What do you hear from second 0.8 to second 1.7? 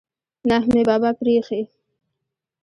بابا پریښی.